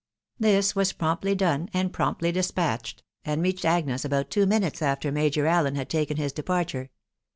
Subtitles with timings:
[0.39, 5.45] This was promptly done,• and promptly despatched, and reached Agnes about two minutes after Major
[5.45, 6.89] Allen had taken his departure.